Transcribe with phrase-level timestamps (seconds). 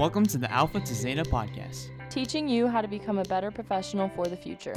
[0.00, 1.90] Welcome to the Alpha to Zeta podcast.
[2.08, 4.72] teaching you how to become a better professional for the future.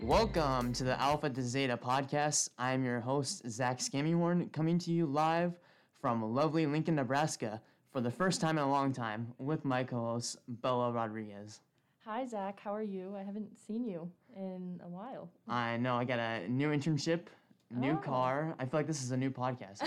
[0.00, 2.48] Welcome to the Alpha to Zeta podcast.
[2.56, 5.52] I'm your host, Zach Scammyhorn, coming to you live
[6.00, 7.60] from lovely Lincoln, Nebraska
[7.92, 11.60] for the first time in a long time with my co host, Bella Rodriguez.
[12.06, 12.58] Hi, Zach.
[12.64, 13.14] How are you?
[13.14, 15.28] I haven't seen you in a while.
[15.46, 17.26] I know I got a new internship,
[17.70, 17.96] new Oh.
[17.96, 18.54] car.
[18.58, 19.82] I feel like this is a new podcast.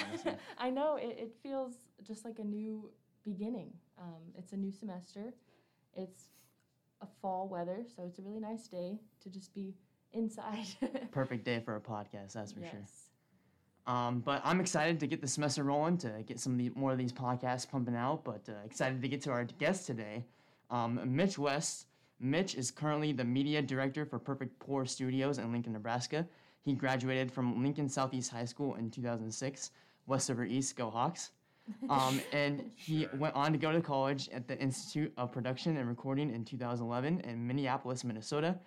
[0.57, 2.89] I know it, it feels just like a new
[3.23, 3.71] beginning.
[3.97, 5.33] Um, it's a new semester.
[5.95, 6.23] It's
[7.01, 9.75] a fall weather, so it's a really nice day to just be
[10.13, 10.65] inside.
[11.11, 12.69] Perfect day for a podcast, that's for sure.
[12.79, 13.05] yes.
[13.87, 16.91] Um, but I'm excited to get the semester rolling to get some of the, more
[16.91, 18.23] of these podcasts pumping out.
[18.23, 20.25] But uh, excited to get to our guest today,
[20.69, 21.87] um, Mitch West.
[22.19, 26.27] Mitch is currently the media director for Perfect Poor Studios in Lincoln, Nebraska.
[26.63, 29.71] He graduated from Lincoln Southeast High School in 2006.
[30.07, 31.31] Westover East, go Hawks!
[31.87, 35.87] Um, and he went on to go to college at the Institute of Production and
[35.87, 38.57] Recording in 2011 in Minneapolis, Minnesota.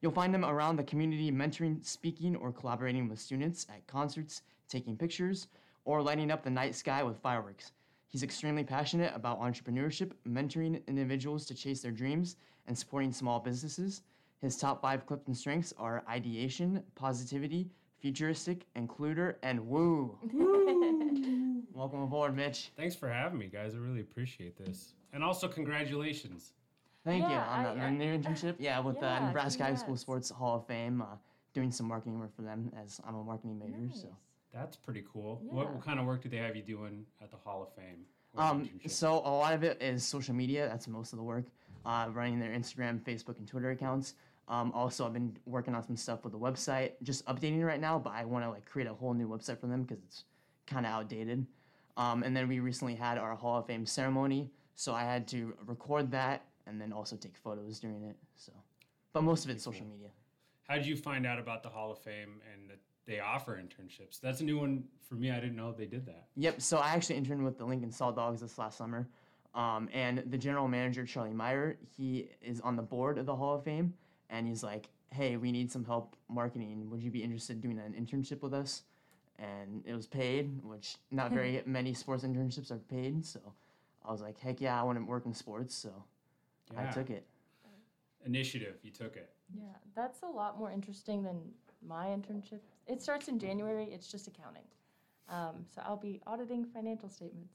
[0.00, 4.96] You'll find him around the community mentoring, speaking, or collaborating with students at concerts, taking
[4.96, 5.48] pictures,
[5.84, 7.72] or lighting up the night sky with fireworks.
[8.06, 14.02] He's extremely passionate about entrepreneurship, mentoring individuals to chase their dreams, and supporting small businesses.
[14.42, 20.18] His top five CliftonStrengths are ideation, positivity, futuristic, includer, and woo.
[21.72, 22.72] Welcome aboard, Mitch.
[22.76, 23.74] Thanks for having me, guys.
[23.74, 24.94] I really appreciate this.
[25.12, 26.54] And also, congratulations.
[27.04, 28.56] Thank you Yeah, on the, I- the new internship.
[28.58, 29.96] Yeah, with the Yeah, Nebraska High School.
[29.96, 31.06] Sports Hall of Fame, uh,
[31.54, 33.94] doing some marketing work for them as I'm a marketing major.
[33.94, 34.08] So.
[34.52, 35.40] That's pretty cool.
[35.44, 35.72] What, Yeah.
[35.72, 38.04] what kind of work do they have you doing at the Hall of Fame?
[38.36, 40.66] Um, so a lot of it is social media.
[40.68, 41.44] That's most of the work.
[41.84, 44.14] Uh, running their Instagram, Facebook, and Twitter accounts.
[44.52, 47.80] Um, also, I've been working on some stuff with the website, just updating it right
[47.80, 47.98] now.
[47.98, 50.24] But I want to like create a whole new website for them because it's
[50.66, 51.46] kind of outdated.
[51.96, 55.54] Um, and then we recently had our Hall of Fame ceremony, so I had to
[55.66, 58.16] record that and then also take photos during it.
[58.36, 58.52] So,
[59.14, 60.08] but most of it's social media.
[60.68, 64.20] How did you find out about the Hall of Fame and that they offer internships?
[64.20, 65.30] That's a new one for me.
[65.30, 66.26] I didn't know they did that.
[66.36, 66.60] Yep.
[66.60, 69.08] So I actually interned with the Lincoln Saltdogs this last summer,
[69.54, 73.54] um, and the general manager Charlie Meyer, he is on the board of the Hall
[73.56, 73.92] of Fame,
[74.30, 76.88] and he's like, "Hey, we need some help marketing.
[76.90, 78.82] Would you be interested in doing an internship with us?"
[79.38, 83.24] And it was paid, which not very many sports internships are paid.
[83.24, 83.40] So
[84.04, 85.92] I was like, "Heck yeah, I want to work in sports." So
[86.76, 87.26] I took it.
[88.24, 88.76] Initiative.
[88.82, 89.30] You took it.
[89.54, 89.62] Yeah,
[89.94, 91.40] that's a lot more interesting than
[91.86, 92.60] my internship.
[92.86, 93.88] It starts in January.
[93.92, 94.62] It's just accounting.
[95.28, 97.54] Um, so I'll be auditing financial statements.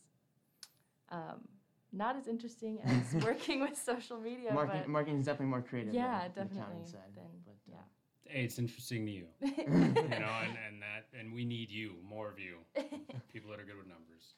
[1.10, 1.48] Um,
[1.94, 5.94] not as interesting as working with social media, Marketing, but marketing is definitely more creative.
[5.94, 6.86] yeah, than the definitely.
[6.86, 7.80] side, Then, but, uh,
[8.25, 9.25] Hey, it's interesting to you.
[9.42, 12.58] you know, and, and that and we need you, more of you.
[13.31, 14.34] People that are good with numbers.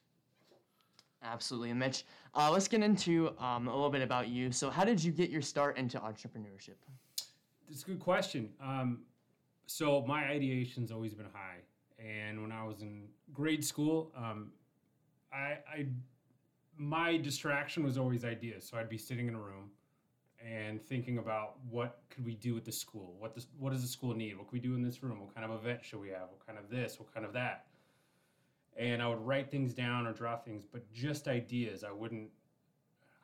[1.24, 2.06] Absolutely, and Mitch.
[2.36, 4.52] Uh, let's get into um, a little bit about you.
[4.52, 6.76] So, how did you get your start into entrepreneurship?
[7.70, 8.50] It's a good question.
[8.62, 9.00] Um,
[9.66, 11.58] so my ideation's always been high,
[12.04, 14.52] and when I was in grade school, um,
[15.34, 15.86] I, I
[16.80, 18.66] my distraction was always ideas.
[18.66, 19.70] So I'd be sitting in a room
[20.44, 23.16] and thinking about what could we do at the school?
[23.20, 24.38] What this, what does the school need?
[24.38, 25.20] What can we do in this room?
[25.20, 26.30] What kind of event should we have?
[26.30, 26.98] What kind of this?
[26.98, 27.66] What kind of that?
[28.78, 31.84] And I would write things down or draw things, but just ideas.
[31.84, 32.30] I wouldn't,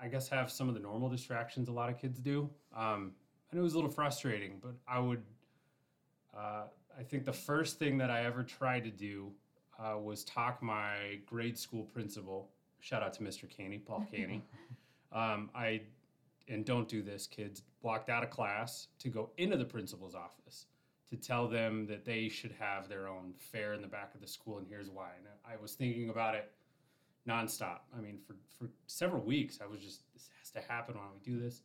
[0.02, 2.50] I guess, have some of the normal distractions a lot of kids do.
[2.76, 3.14] Um,
[3.52, 5.24] and it was a little frustrating, but I would.
[6.36, 6.64] Uh,
[7.00, 9.32] I think the first thing that I ever tried to do
[9.80, 12.50] uh, was talk my grade school principal.
[12.86, 13.50] Shout out to Mr.
[13.50, 14.44] Caney, Paul Caney.
[15.12, 15.82] um, I
[16.48, 17.64] and don't do this, kids.
[17.82, 20.68] Walked out of class to go into the principal's office
[21.10, 24.28] to tell them that they should have their own fair in the back of the
[24.28, 25.10] school, and here's why.
[25.18, 26.52] And I was thinking about it
[27.28, 27.80] nonstop.
[27.98, 30.94] I mean, for for several weeks, I was just this has to happen.
[30.96, 31.64] Why don't we do this?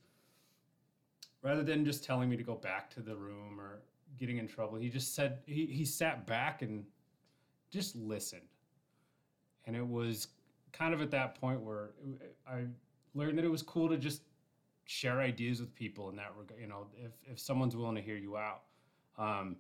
[1.43, 3.81] rather than just telling me to go back to the room or
[4.19, 6.85] getting in trouble, he just said he, he sat back and
[7.71, 8.43] just listened.
[9.67, 10.29] And it was
[10.73, 11.91] kind of at that point where
[12.49, 12.65] I
[13.15, 14.23] learned that it was cool to just
[14.85, 16.61] share ideas with people in that regard.
[16.61, 18.63] You know, if, if someone's willing to hear you out.
[19.19, 19.57] Um,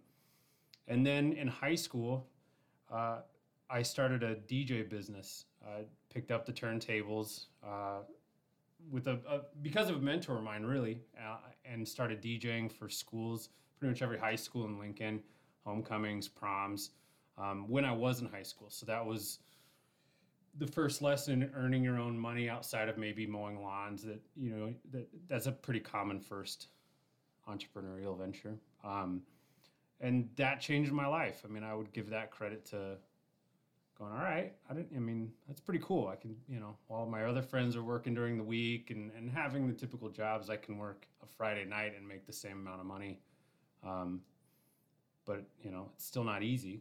[0.89, 2.27] and then in high school,
[2.93, 3.19] uh,
[3.69, 5.45] I started a DJ business.
[5.65, 7.47] I picked up the turntables.
[7.65, 8.01] Uh,
[8.91, 12.89] with a, a because of a mentor of mine really uh, and started DJing for
[12.89, 15.21] schools pretty much every high school in Lincoln
[15.65, 16.91] homecomings proms
[17.37, 19.41] um, when I was in high school so that was
[20.59, 24.75] the first lesson earning your own money outside of maybe mowing lawns that you know
[24.93, 26.69] that that's a pretty common first
[27.49, 28.55] entrepreneurial venture
[28.85, 29.23] um,
[30.01, 32.97] and that changed my life I mean I would give that credit to
[34.01, 34.97] going, all right, I didn't.
[34.97, 36.09] I mean, that's pretty cool.
[36.09, 39.31] I can, you know, while my other friends are working during the week and and
[39.31, 42.81] having the typical jobs, I can work a Friday night and make the same amount
[42.81, 43.21] of money.
[43.87, 44.23] Um,
[45.27, 46.81] but you know, it's still not easy.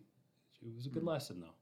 [0.66, 1.59] It was a good lesson though.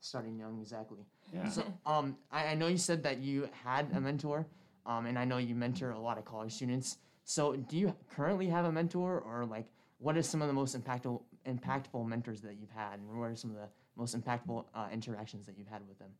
[0.00, 1.04] Starting young, exactly.
[1.32, 1.48] Yeah.
[1.48, 4.46] So, um, I, I know you said that you had a mentor,
[4.86, 6.98] um, and I know you mentor a lot of college students.
[7.24, 9.66] So, do you currently have a mentor, or like,
[9.98, 13.34] what are some of the most impactful impactful mentors that you've had, and what are
[13.34, 16.10] some of the most impactful uh, interactions that you've had with them?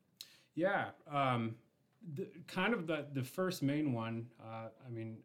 [0.54, 1.54] Yeah, um,
[2.14, 4.26] the, kind of the the first main one.
[4.40, 5.18] Uh, I mean,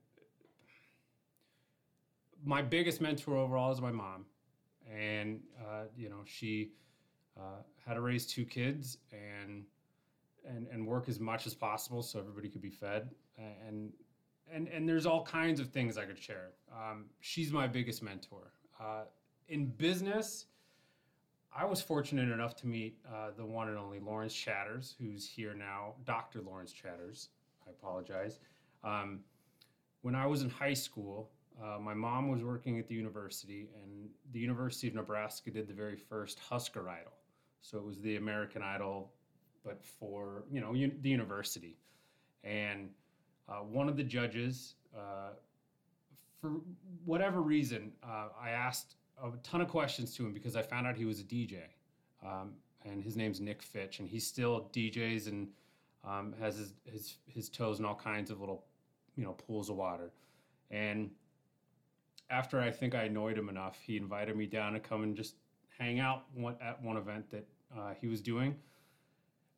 [2.45, 4.25] my biggest mentor overall is my mom,
[4.91, 6.71] and uh, you know she
[7.37, 9.63] uh, had to raise two kids and
[10.45, 13.09] and and work as much as possible so everybody could be fed
[13.67, 13.91] and
[14.51, 16.51] and and there's all kinds of things I could share.
[16.71, 19.03] Um, she's my biggest mentor uh,
[19.47, 20.45] in business.
[21.55, 25.53] I was fortunate enough to meet uh, the one and only Lawrence Chatters, who's here
[25.53, 26.41] now, Dr.
[26.41, 27.29] Lawrence Chatters.
[27.67, 28.39] I apologize.
[28.83, 29.19] Um,
[30.01, 31.29] when I was in high school,
[31.63, 35.73] uh, my mom was working at the university, and the University of Nebraska did the
[35.73, 37.13] very first Husker Idol.
[37.63, 39.09] So it was the American Idol,
[39.65, 41.77] but for you know un- the university.
[42.43, 42.89] And
[43.47, 45.31] uh, one of the judges, uh,
[46.41, 46.51] for
[47.05, 50.97] whatever reason, uh, I asked a ton of questions to him because I found out
[50.97, 51.61] he was a DJ,
[52.23, 52.51] um,
[52.83, 55.47] and his name's Nick Fitch, and he still DJs and
[56.03, 58.65] um, has his, his his toes in all kinds of little,
[59.15, 60.11] you know, pools of water.
[60.69, 61.11] And
[62.29, 65.35] after I think I annoyed him enough, he invited me down to come and just
[65.77, 66.25] hang out
[66.61, 68.55] at one event that uh, he was doing.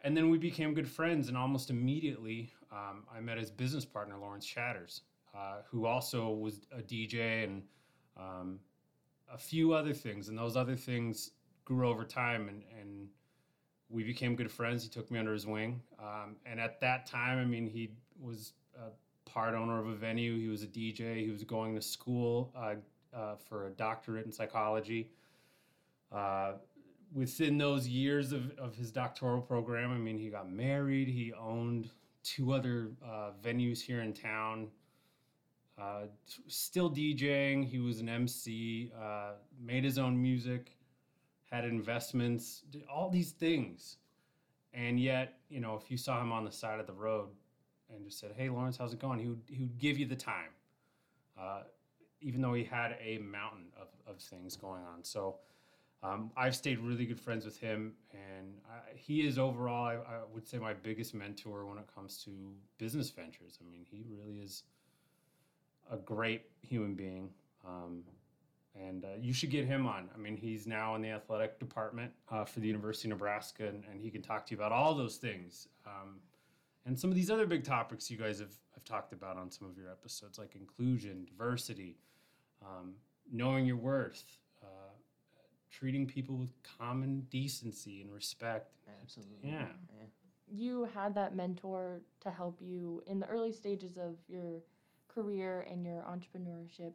[0.01, 4.15] And then we became good friends, and almost immediately um, I met his business partner,
[4.17, 5.01] Lawrence Chatters,
[5.35, 7.63] uh, who also was a DJ and
[8.17, 8.59] um,
[9.33, 10.29] a few other things.
[10.29, 11.31] And those other things
[11.65, 13.07] grew over time, and, and
[13.89, 14.83] we became good friends.
[14.83, 15.81] He took me under his wing.
[15.99, 18.89] Um, and at that time, I mean, he was a
[19.29, 22.75] part owner of a venue, he was a DJ, he was going to school uh,
[23.15, 25.09] uh, for a doctorate in psychology.
[26.15, 26.53] Uh,
[27.13, 31.89] within those years of, of his doctoral program, I mean, he got married, he owned
[32.23, 34.69] two other uh, venues here in town.
[35.77, 36.03] Uh,
[36.47, 40.71] still DJing, he was an MC, uh, made his own music,
[41.51, 43.97] had investments, did all these things.
[44.73, 47.27] And yet, you know, if you saw him on the side of the road
[47.93, 50.15] and just said, "Hey, Lawrence, how's it going?" He would he would give you the
[50.15, 50.51] time,
[51.39, 51.63] uh,
[52.19, 55.03] even though he had a mountain of, of things going on.
[55.03, 55.37] So
[56.03, 60.19] um, I've stayed really good friends with him, and I, he is overall, I, I,
[60.33, 62.31] would say, my biggest mentor when it comes to
[62.77, 63.57] business ventures.
[63.61, 64.63] I mean, he really is
[65.91, 67.29] a great human being.
[67.65, 68.03] Um,
[68.79, 70.09] and uh, you should get him on.
[70.13, 73.83] I mean, he's now in the athletic department uh, for the University of Nebraska, and,
[73.89, 75.69] and, he can talk to you about all those things.
[75.85, 76.17] Um,
[76.85, 79.67] and some of these other big topics you guys have, have talked about on some
[79.67, 81.97] of your episodes, like inclusion, diversity,
[82.61, 82.93] um,
[83.31, 84.23] knowing your worth,
[85.77, 88.71] treating people with common decency and respect.
[89.01, 89.49] Absolutely.
[89.49, 89.67] Yeah.
[89.97, 90.05] yeah.
[90.47, 94.61] You had that mentor to help you in the early stages of your
[95.07, 96.93] career and your entrepreneurship.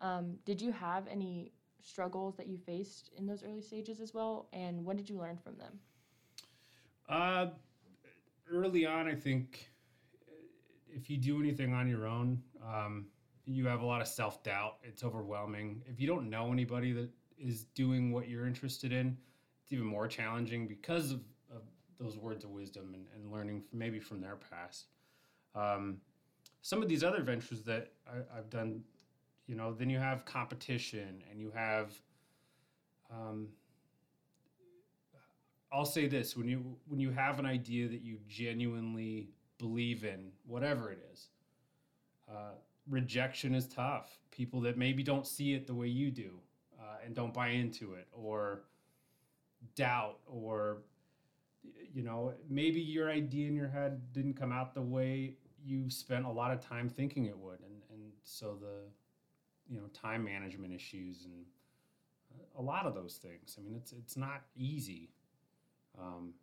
[0.00, 1.52] Um, did you have any
[1.82, 4.48] struggles that you faced in those early stages as well?
[4.52, 5.78] And what did you learn from them?
[7.08, 7.46] Uh,
[8.52, 9.70] early on, I think
[10.88, 13.06] if you do anything on your own, um,
[13.46, 14.76] you have a lot of self doubt.
[14.82, 15.82] It's overwhelming.
[15.86, 17.08] If you don't know anybody that
[17.40, 19.16] is doing what you're interested in,
[19.62, 21.62] it's even more challenging because of, of
[22.00, 24.86] those words of wisdom and, and learning maybe from their past.
[25.54, 25.98] Um,
[26.62, 28.82] some of these other ventures that I, have done,
[29.46, 31.92] you know, then you have competition and you have.
[33.10, 33.48] Um,
[35.72, 39.28] I'll say this: when you when you have an idea that you genuinely
[39.58, 41.28] believe in, whatever it is,
[42.30, 42.52] uh,
[42.88, 44.18] rejection is tough.
[44.30, 46.38] People that maybe don't see it the way you do
[46.88, 48.62] uh, and don't buy into it, or
[49.74, 50.78] doubt, or
[51.92, 56.24] you know, maybe your idea in your head didn't come out the way you spent
[56.24, 60.72] a lot of time thinking it would, and and so the you know time management
[60.72, 61.44] issues and
[62.58, 63.56] a lot of those things.
[63.58, 65.10] I mean, it's it's not easy.
[65.98, 66.34] Um,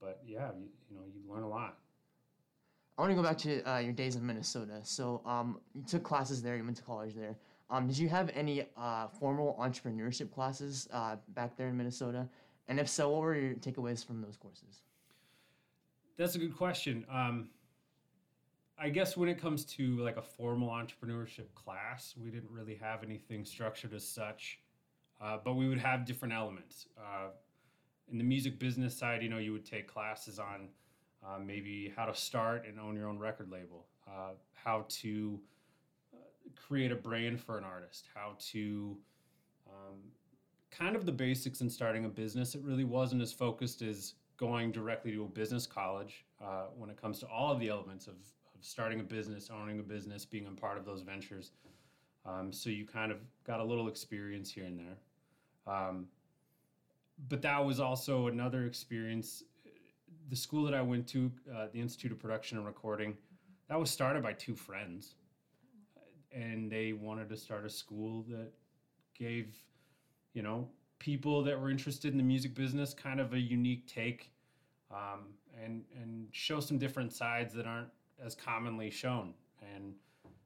[0.00, 1.78] but yeah, you, you know, you learn a lot.
[2.96, 4.80] I want to go back to uh, your days in Minnesota.
[4.82, 6.56] So um, you took classes there.
[6.56, 7.36] You went to college there.
[7.70, 12.28] Um, did you have any uh, formal entrepreneurship classes uh, back there in Minnesota?
[12.66, 14.82] And if so, what were your takeaways from those courses?
[16.18, 17.06] That's a good question.
[17.10, 17.48] Um,
[18.78, 23.04] I guess when it comes to like a formal entrepreneurship class, we didn't really have
[23.04, 24.58] anything structured as such,
[25.20, 26.86] uh, but we would have different elements.
[26.98, 27.28] Uh,
[28.10, 30.68] in the music business side, you know, you would take classes on
[31.24, 35.38] uh, maybe how to start and own your own record label, uh, how to
[36.66, 38.96] create a brand for an artist, how to
[39.68, 39.98] um,
[40.70, 42.54] kind of the basics in starting a business.
[42.54, 47.00] It really wasn't as focused as going directly to a business college uh, when it
[47.00, 50.46] comes to all of the elements of, of starting a business, owning a business, being
[50.46, 51.52] a part of those ventures.
[52.24, 55.74] Um, so you kind of got a little experience here and there.
[55.74, 56.06] Um,
[57.28, 59.44] but that was also another experience.
[60.28, 63.16] The school that I went to, uh, the Institute of Production and Recording,
[63.68, 65.14] that was started by two friends.
[66.32, 68.52] And they wanted to start a school that
[69.18, 69.54] gave,
[70.32, 70.68] you know,
[70.98, 74.30] people that were interested in the music business kind of a unique take
[74.90, 77.88] um, and, and show some different sides that aren't
[78.24, 79.34] as commonly shown.
[79.74, 79.94] And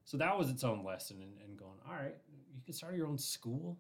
[0.05, 2.15] so that was its own lesson And, in going, all right,
[2.55, 3.77] you can start your own school.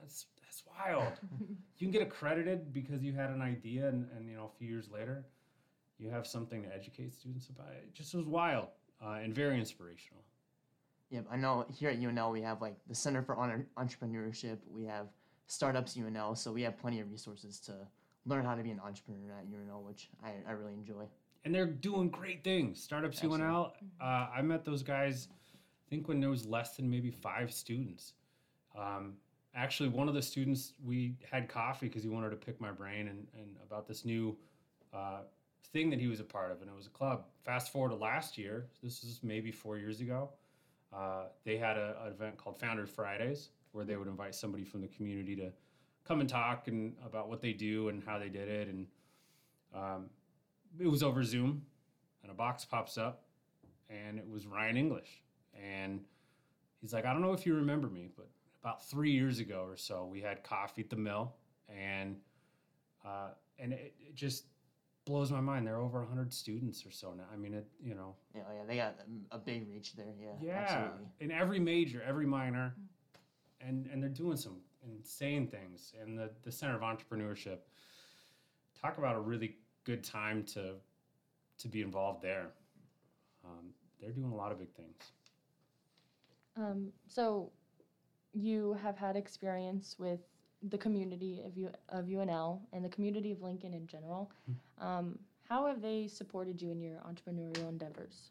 [0.00, 1.12] That's that's wild.
[1.78, 4.68] you can get accredited because you had an idea, and, and you know a few
[4.68, 5.24] years later,
[5.98, 7.68] you have something to educate students about.
[7.72, 8.68] It just was wild
[9.04, 10.22] uh, and very inspirational.
[11.10, 13.36] Yep, I know here at UNL we have like the Center for
[13.78, 14.58] Entrepreneurship.
[14.70, 15.06] We have
[15.46, 17.72] Startups UNL, so we have plenty of resources to
[18.26, 21.08] learn how to be an entrepreneur at UNL, which I, I really enjoy.
[21.44, 22.82] And they're doing great things.
[22.82, 23.46] Startups Absolutely.
[23.46, 23.72] UNL.
[24.00, 25.28] Uh, I met those guys.
[25.32, 28.12] I think when there was less than maybe five students.
[28.78, 29.14] Um,
[29.54, 33.08] actually, one of the students we had coffee because he wanted to pick my brain
[33.08, 34.36] and, and about this new
[34.92, 35.20] uh,
[35.72, 37.24] thing that he was a part of, and it was a club.
[37.44, 38.66] Fast forward to last year.
[38.82, 40.30] This is maybe four years ago.
[40.94, 44.80] Uh, they had a, an event called Founder Fridays where they would invite somebody from
[44.80, 45.52] the community to
[46.04, 48.68] come and talk and about what they do and how they did it.
[48.68, 48.86] And
[49.74, 50.06] um,
[50.78, 51.62] it was over Zoom,
[52.22, 53.24] and a box pops up,
[53.90, 55.22] and it was Ryan English.
[55.54, 56.00] And
[56.80, 58.28] he's like, I don't know if you remember me, but
[58.62, 61.34] about three years ago or so, we had coffee at the mill,
[61.68, 62.16] and
[63.04, 64.44] uh, and it, it just
[65.08, 65.66] blows my mind.
[65.66, 67.24] There are over hundred students or so now.
[67.32, 68.96] I mean, it you know, Yeah, yeah, they got
[69.32, 70.14] a, a big reach there.
[70.20, 71.06] Yeah, yeah, absolutely.
[71.20, 72.74] in every major, every minor,
[73.60, 75.94] and and they're doing some insane things.
[76.00, 77.58] And the the Center of Entrepreneurship,
[78.80, 80.74] talk about a really good time to
[81.58, 82.50] to be involved there.
[83.44, 85.12] Um, they're doing a lot of big things.
[86.56, 87.50] Um, so
[88.34, 90.20] you have had experience with
[90.62, 94.30] the community of, U- of UNL and the community of Lincoln in general.
[94.80, 98.30] Um, how have they supported you in your entrepreneurial endeavors?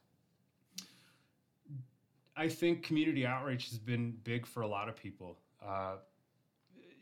[2.35, 5.37] I think community outreach has been big for a lot of people.
[5.65, 5.95] Uh,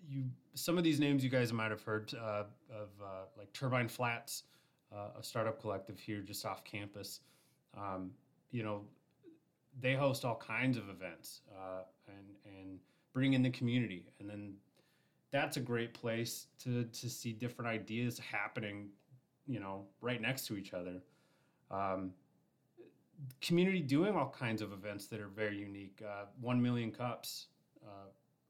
[0.08, 3.90] you some of these names you guys might have heard uh, of, uh, like Turbine
[3.90, 4.44] Flats,
[4.96, 7.20] uh, a startup collective here just off campus.
[7.78, 8.12] Um,
[8.52, 8.84] you know,
[9.82, 12.80] they host all kinds of events uh, and and
[13.14, 14.54] bring in the community, and then
[15.36, 18.90] that's a great place to to see different ideas happening.
[19.48, 21.04] You know, right next to each other.
[21.70, 22.14] Um,
[23.42, 26.02] community doing all kinds of events that are very unique.
[26.04, 27.48] Uh, One Million Cups
[27.86, 28.10] uh,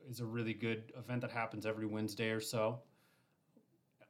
[0.10, 2.80] is a really good event that happens every Wednesday or so.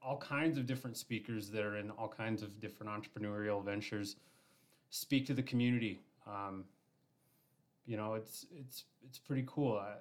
[0.01, 4.17] All kinds of different speakers that are in all kinds of different entrepreneurial ventures
[4.91, 6.01] speak to the community.
[6.27, 6.65] Um,
[7.86, 9.77] you know, it's it's it's pretty cool.
[9.77, 9.94] I,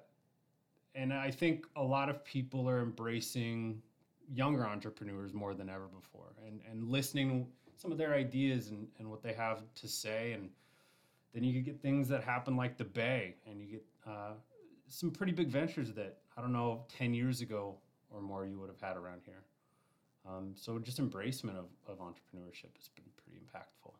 [0.95, 3.81] and I think a lot of people are embracing
[4.33, 7.47] younger entrepreneurs more than ever before and, and listening
[7.77, 10.31] some of their ideas and, and what they have to say.
[10.31, 10.49] And
[11.33, 14.31] then you get things that happen like the bay and you get uh,
[14.87, 17.75] some pretty big ventures that i don't know 10 years ago
[18.11, 19.43] or more you would have had around here.
[20.27, 23.93] Um, so just embracement of, of entrepreneurship has been pretty impactful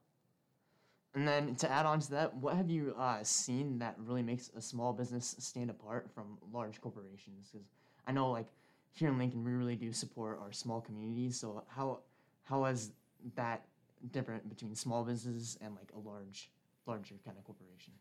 [1.15, 4.51] And then to add on to that, what have you uh, seen that really makes
[4.55, 7.49] a small business stand apart from large corporations?
[7.51, 7.67] Because
[8.05, 8.47] I know, like
[8.91, 11.39] here in Lincoln, we really do support our small communities.
[11.39, 11.99] So how
[12.43, 12.91] how is
[13.35, 13.65] that
[14.11, 16.51] different between small businesses and like a large,
[16.85, 17.93] larger kind of corporation?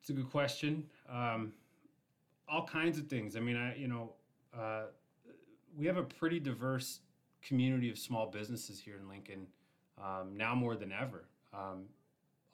[0.00, 0.84] It's a good question.
[1.10, 1.52] Um,
[2.48, 3.36] all kinds of things.
[3.36, 4.12] I mean, I you know,
[4.56, 4.84] uh,
[5.76, 7.00] we have a pretty diverse
[7.42, 9.48] community of small businesses here in Lincoln
[10.00, 11.24] um, now more than ever.
[11.52, 11.86] Um,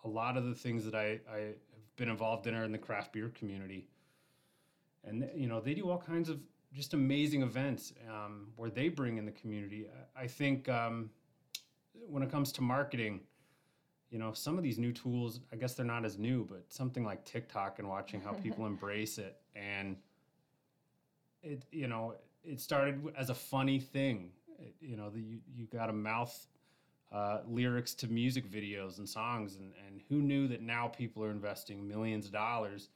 [0.05, 2.79] a lot of the things that I, I have been involved in are in the
[2.79, 3.89] craft beer community,
[5.05, 6.41] and you know they do all kinds of
[6.73, 9.87] just amazing events um, where they bring in the community.
[10.17, 11.11] I, I think um,
[12.09, 13.21] when it comes to marketing
[14.11, 17.05] you know some of these new tools i guess they're not as new but something
[17.05, 19.37] like tiktok and watching how people embrace it.
[19.55, 19.97] And
[21.43, 22.15] it you know
[22.45, 24.31] it started as a funny thing.
[24.59, 26.47] It, you know the, you, you got a mouth
[27.13, 31.31] uh, lyrics to music videos and songs and, and who knew that now people are
[31.31, 32.91] investing millions of dollars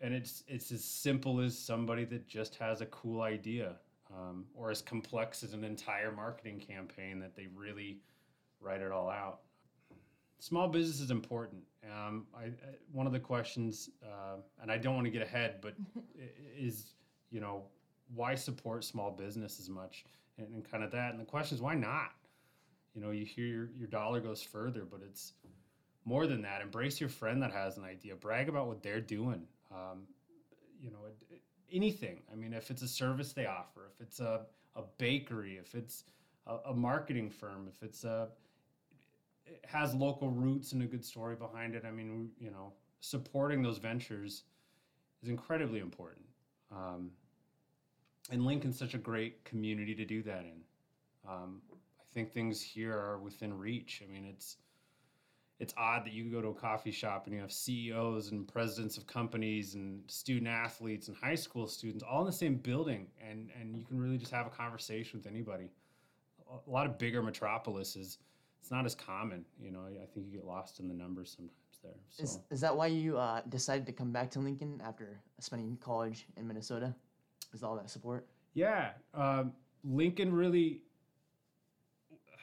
[0.00, 3.76] and it's it's as simple as somebody that just has a cool idea
[4.14, 7.98] um, or as complex as an entire marketing campaign that they really
[8.60, 9.40] write it all out.
[10.40, 11.62] Small business is important.
[11.84, 12.50] Um, I, I,
[12.92, 15.74] one of the questions, uh, and I don't want to get ahead, but
[16.58, 16.94] is
[17.30, 17.62] you know
[18.14, 20.04] why support small business as much
[20.38, 21.12] and, and kind of that.
[21.12, 22.12] And the question is why not?
[22.94, 25.34] You know, you hear your, your dollar goes further, but it's
[26.04, 26.60] more than that.
[26.62, 28.14] Embrace your friend that has an idea.
[28.16, 29.42] Brag about what they're doing.
[29.70, 30.02] Um,
[30.80, 31.42] you know, it, it,
[31.72, 32.22] anything.
[32.32, 34.42] I mean, if it's a service they offer, if it's a,
[34.76, 36.04] a bakery, if it's
[36.46, 38.28] a, a marketing firm, if it's a
[39.46, 41.84] it has local roots and a good story behind it.
[41.84, 44.44] I mean, you know, supporting those ventures
[45.22, 46.24] is incredibly important.
[46.70, 47.10] Um,
[48.30, 50.60] and Lincoln's such a great community to do that in.
[51.28, 51.62] Um,
[52.14, 54.02] think things here are within reach.
[54.06, 54.56] I mean, it's
[55.58, 58.96] it's odd that you go to a coffee shop and you have CEOs and presidents
[58.96, 63.50] of companies and student athletes and high school students all in the same building, and
[63.58, 65.70] and you can really just have a conversation with anybody.
[66.66, 68.18] A lot of bigger metropolises,
[68.60, 69.44] it's not as common.
[69.60, 71.92] You know, I think you get lost in the numbers sometimes there.
[72.08, 72.22] So.
[72.22, 76.26] Is, is that why you uh, decided to come back to Lincoln after spending college
[76.36, 76.94] in Minnesota?
[77.52, 78.26] Is all that support?
[78.54, 79.52] Yeah, um,
[79.84, 80.82] Lincoln really.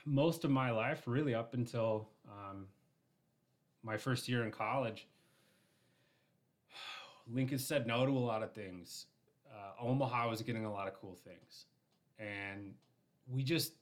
[0.08, 2.68] Most of my life, really, up until um,
[3.84, 5.06] my first year in college,
[7.28, 9.08] Lincoln said no to a lot of things.
[9.52, 11.66] Uh, Omaha was getting a lot of cool things,
[12.20, 12.74] and
[13.28, 13.74] we just.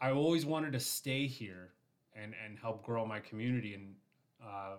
[0.00, 1.70] I always wanted to stay here
[2.16, 3.94] and and help grow my community, and
[4.44, 4.74] uh,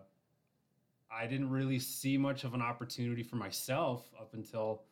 [1.10, 4.84] I didn't really see much of an opportunity for myself up until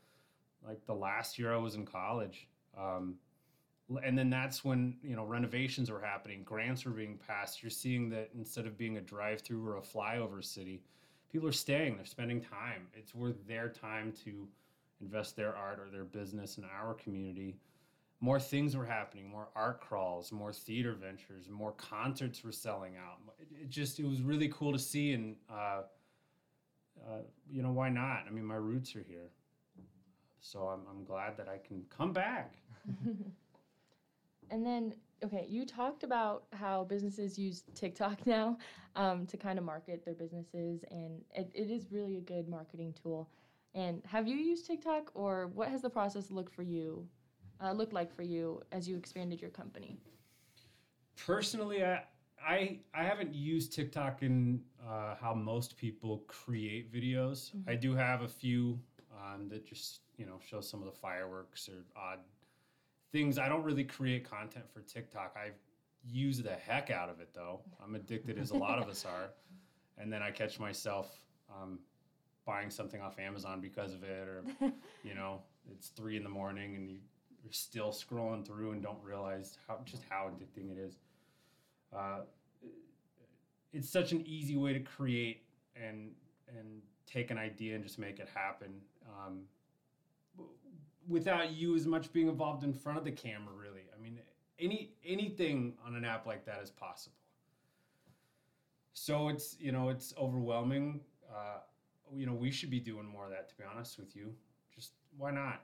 [0.65, 2.47] like the last year I was in college.
[2.79, 3.15] Um,
[4.03, 7.61] and then that's when you know renovations were happening, grants were being passed.
[7.61, 10.81] You're seeing that instead of being a drive-through or a flyover city,
[11.31, 11.95] people are staying.
[11.97, 12.87] They're spending time.
[12.93, 14.47] It's worth their time to
[15.01, 17.57] invest their art or their business in our community.
[18.19, 19.27] More things were happening.
[19.27, 23.17] More art crawls, more theater ventures, more concerts were selling out.
[23.39, 25.35] It, it just it was really cool to see and.
[25.49, 25.81] Uh,
[27.09, 28.25] uh, you know, why not?
[28.27, 29.29] I mean, my roots are here.
[30.41, 32.55] So I'm, I'm glad that I can come back.
[34.51, 38.57] and then, okay, you talked about how businesses use TikTok now
[38.95, 42.93] um, to kind of market their businesses, and it, it is really a good marketing
[43.01, 43.29] tool.
[43.73, 47.07] And have you used TikTok, or what has the process looked for you,
[47.63, 49.97] uh, looked like for you as you expanded your company?
[51.25, 52.03] Personally, I,
[52.45, 57.51] I I haven't used TikTok in uh, how most people create videos.
[57.55, 57.69] Mm-hmm.
[57.69, 58.79] I do have a few
[59.13, 62.19] um, that just you know show some of the fireworks or odd
[63.11, 63.37] things.
[63.37, 65.35] I don't really create content for TikTok.
[65.35, 65.51] I
[66.07, 67.61] use the heck out of it though.
[67.83, 69.29] I'm addicted as a lot of us are,
[69.97, 71.09] and then I catch myself
[71.49, 71.79] um,
[72.45, 74.43] buying something off Amazon because of it, or
[75.03, 76.97] you know it's three in the morning and you,
[77.43, 80.97] you're still scrolling through and don't realize how just how addicting it is.
[81.95, 82.21] Uh,
[83.73, 85.43] it's such an easy way to create
[85.75, 86.11] and
[86.57, 88.69] and take an idea and just make it happen
[89.07, 89.41] um,
[91.07, 93.53] without you as much being involved in front of the camera.
[93.53, 94.19] Really, I mean,
[94.59, 97.15] any anything on an app like that is possible.
[98.93, 101.01] So it's you know it's overwhelming.
[101.29, 101.59] Uh,
[102.15, 103.49] you know we should be doing more of that.
[103.49, 104.33] To be honest with you,
[104.73, 105.61] just why not?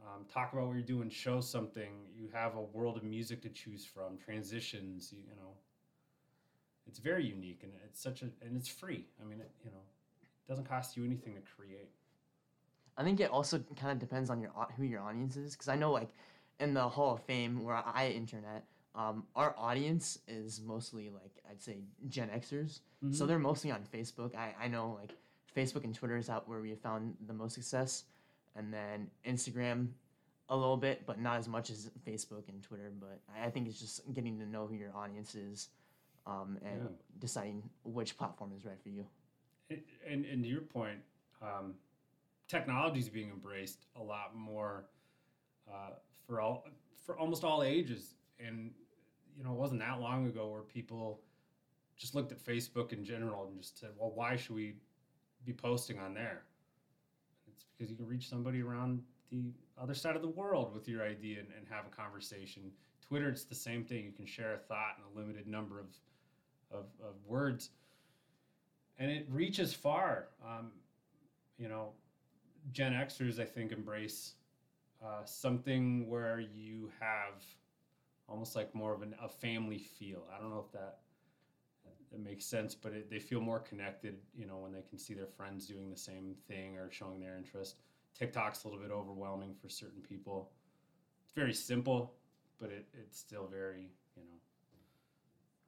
[0.00, 1.90] Um, talk about what you're doing, show something.
[2.14, 5.10] You have a world of music to choose from, transitions.
[5.10, 5.52] You, you know,
[6.86, 9.06] it's very unique and it's such a and it's free.
[9.20, 11.90] I mean, it, you know, it doesn't cost you anything to create.
[12.96, 15.76] I think it also kind of depends on your who your audience is, because I
[15.76, 16.08] know like
[16.60, 21.60] in the Hall of Fame where I internet, um, our audience is mostly like I'd
[21.60, 21.78] say
[22.08, 23.12] Gen Xers, mm-hmm.
[23.12, 24.34] so they're mostly on Facebook.
[24.34, 25.12] I I know like
[25.56, 28.04] Facebook and Twitter is out where we have found the most success
[28.54, 29.88] and then Instagram
[30.48, 32.92] a little bit, but not as much as Facebook and Twitter.
[32.98, 35.68] But I think it's just getting to know who your audience is
[36.26, 36.88] um, and yeah.
[37.18, 39.04] deciding which platform is right for you.
[40.08, 40.98] And, and, to your point,
[41.42, 41.74] um,
[42.48, 44.84] technology is being embraced a lot more
[45.68, 45.90] uh,
[46.26, 46.66] for all
[47.04, 48.14] for almost all ages.
[48.38, 48.70] And
[49.36, 51.20] you know, it wasn't that long ago where people
[51.96, 54.74] just looked at Facebook in general and just said, "Well, why should we
[55.44, 56.42] be posting on there?"
[57.48, 61.02] It's because you can reach somebody around the other side of the world with your
[61.02, 62.70] idea and, and have a conversation.
[63.06, 64.04] Twitter, it's the same thing.
[64.04, 65.86] You can share a thought in a limited number of,
[66.72, 67.70] of, of words,
[68.98, 70.28] and it reaches far.
[70.44, 70.70] Um,
[71.58, 71.92] you know,
[72.72, 74.34] Gen Xers, I think, embrace
[75.04, 77.44] uh, something where you have
[78.28, 80.24] almost like more of an, a family feel.
[80.34, 80.98] I don't know if that
[82.10, 85.14] that makes sense, but it, they feel more connected, you know, when they can see
[85.14, 87.76] their friends doing the same thing or showing their interest.
[88.14, 90.50] TikTok's a little bit overwhelming for certain people.
[91.24, 92.14] It's very simple,
[92.58, 94.38] but it, it's still very, you know,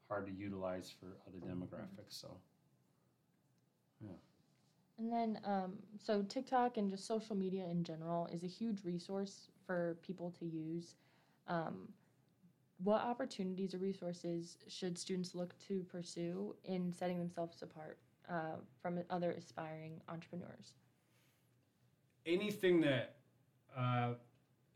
[0.09, 2.21] hard to utilize for other demographics.
[2.21, 2.37] So,
[4.99, 9.49] And then, um, so TikTok and just social media in general is a huge resource
[9.65, 10.97] for people to use.
[11.47, 11.89] Um,
[12.83, 19.01] what opportunities or resources should students look to pursue in setting themselves apart uh, from
[19.11, 20.75] other aspiring entrepreneurs?
[22.29, 23.17] anything that
[23.77, 24.11] uh,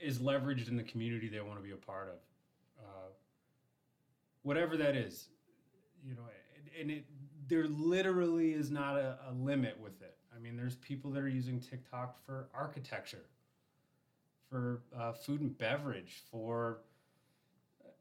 [0.00, 3.08] is leveraged in the community they want to be a part of, uh,
[4.42, 5.28] whatever that is,
[6.04, 6.22] you know,
[6.80, 7.04] and, it
[7.48, 10.11] there literally is not a, a limit with it.
[10.42, 13.26] I mean, there's people that are using TikTok for architecture,
[14.50, 16.78] for uh, food and beverage, for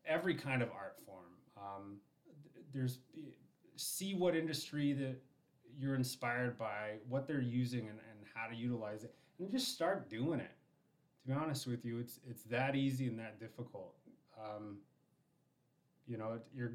[0.08, 1.26] every kind of art form.
[1.56, 1.98] Um,
[2.74, 2.98] there's
[3.76, 5.22] see what industry that
[5.78, 10.10] you're inspired by, what they're using, and, and how to utilize it, and just start
[10.10, 10.52] doing it.
[11.22, 13.94] To be honest with you, it's it's that easy and that difficult.
[14.44, 14.78] Um,
[16.08, 16.74] you know, you're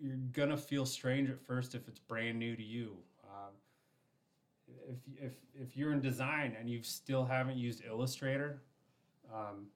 [0.00, 2.96] you're gonna feel strange at first if it's brand new to you.
[3.22, 3.52] Um,
[4.88, 8.62] if if if you're in design and you still haven't used Illustrator,
[9.32, 9.66] um,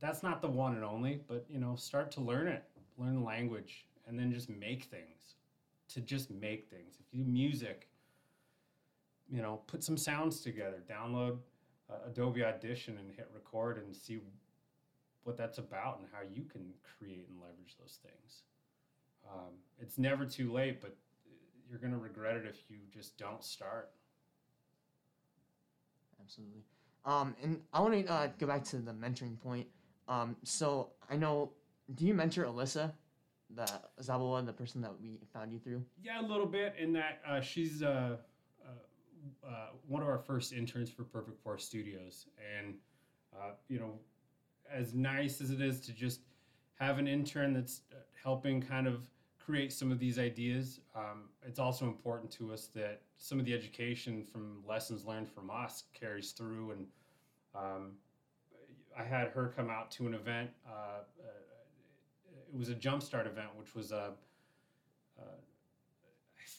[0.00, 1.20] that's not the one and only.
[1.26, 2.64] But you know, start to learn it,
[2.98, 5.36] learn the language, and then just make things.
[5.88, 6.96] To just make things.
[6.98, 7.88] If you do music,
[9.30, 10.82] you know, put some sounds together.
[10.90, 11.38] Download
[11.90, 14.20] uh, Adobe Audition and hit record and see
[15.24, 18.42] what that's about and how you can create and leverage those things.
[19.30, 20.96] Um, it's never too late, but
[21.72, 23.90] you're going to regret it if you just don't start.
[26.22, 26.60] Absolutely.
[27.06, 29.66] Um, and I want to uh, go back to the mentoring point.
[30.06, 31.52] Um, so I know,
[31.94, 32.92] do you mentor Alyssa,
[33.54, 33.66] the
[34.02, 35.82] Zabawa, the person that we found you through?
[36.04, 38.16] Yeah, a little bit in that uh, she's uh,
[38.62, 39.50] uh, uh,
[39.88, 42.26] one of our first interns for Perfect Force Studios,
[42.58, 42.74] and
[43.34, 43.98] uh, you know,
[44.70, 46.20] as nice as it is to just
[46.78, 49.08] have an intern that's uh, helping kind of
[49.44, 53.54] create some of these ideas, um, it's also important to us that some of the
[53.54, 56.72] education from lessons learned from us carries through.
[56.72, 56.86] And
[57.54, 57.92] um,
[58.98, 60.50] I had her come out to an event.
[60.66, 61.28] Uh, uh,
[62.52, 64.12] it was a jumpstart event, which was a
[65.18, 65.24] uh,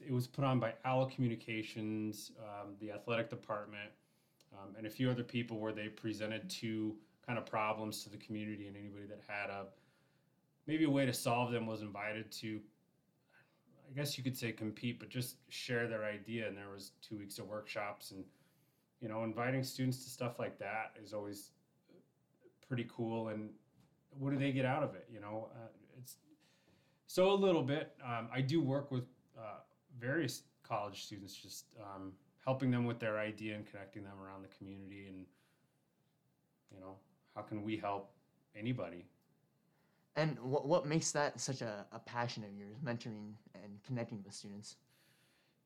[0.06, 3.90] it was put on by Owl Communications, um, the athletic department,
[4.54, 8.18] um, and a few other people where they presented two kind of problems to the
[8.18, 9.66] community, and anybody that had a
[10.66, 12.60] maybe a way to solve them was invited to.
[13.90, 16.48] I guess you could say compete, but just share their idea.
[16.48, 18.24] And there was two weeks of workshops, and
[19.02, 21.52] you know, inviting students to stuff like that is always
[22.68, 23.30] pretty cool.
[23.30, 23.50] And
[24.18, 25.08] what do they get out of it?
[25.14, 25.68] You know, uh,
[26.00, 26.18] it's
[27.08, 27.94] so a little bit.
[28.04, 29.04] Um, I do work with
[29.38, 29.60] uh,
[30.00, 32.14] various college students, just um,
[32.46, 35.08] helping them with their idea and connecting them around the community.
[35.08, 35.26] And
[36.74, 36.96] you know,
[37.36, 38.12] how can we help
[38.56, 39.06] anybody?
[40.16, 44.34] And what, what makes that such a, a passion of yours, mentoring and connecting with
[44.34, 44.76] students?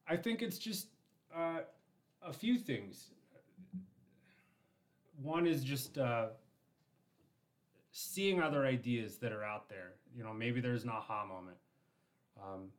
[0.08, 0.88] I think it's just
[1.36, 1.60] uh,
[2.22, 3.12] a few things.
[5.22, 6.28] One is just uh,
[7.92, 9.94] seeing other ideas that are out there.
[10.16, 11.58] You know, maybe there's an aha moment.
[12.42, 12.70] Um,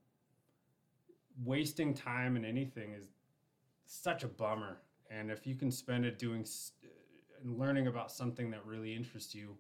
[1.44, 3.09] wasting time in anything is
[3.85, 4.78] such a bummer.
[5.11, 6.46] And if you can spend it doing
[7.42, 9.57] and learning about something that really interests you,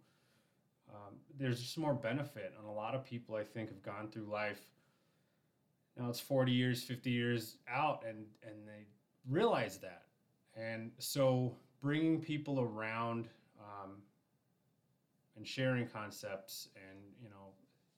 [0.90, 2.54] um, there's just more benefit.
[2.58, 4.60] And a lot of people, I think, have gone through life
[5.98, 8.86] now it's 40 years 50 years out and and they
[9.28, 10.04] realize that
[10.56, 13.28] and so bringing people around
[13.60, 13.96] um,
[15.36, 17.52] and sharing concepts and you know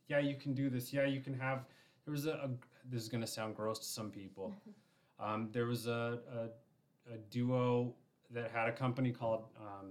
[0.09, 1.64] yeah you can do this yeah you can have
[2.05, 2.50] there was a, a
[2.90, 4.55] this is going to sound gross to some people
[5.20, 7.94] um, there was a, a, a duo
[8.31, 9.90] that had a company called um,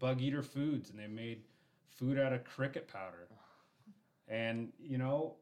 [0.00, 1.42] Bugeater Foods and they made
[1.96, 3.28] food out of cricket powder
[4.28, 5.34] and you know